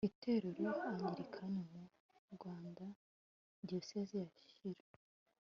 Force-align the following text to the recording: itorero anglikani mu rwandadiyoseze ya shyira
itorero 0.09 0.65
anglikani 0.89 1.61
mu 1.71 1.83
rwandadiyoseze 2.33 4.15
ya 4.23 4.29
shyira 4.51 4.85